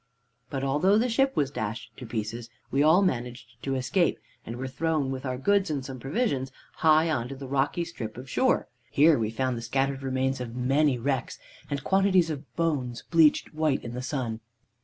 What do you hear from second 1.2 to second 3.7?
was dashed to pieces, we all managed